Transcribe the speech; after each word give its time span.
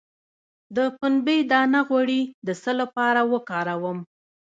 د 0.75 0.77
پنبې 0.97 1.37
دانه 1.51 1.81
غوړي 1.87 2.21
د 2.47 2.49
څه 2.61 2.71
لپاره 2.81 3.21
وکاروم؟ 3.31 3.99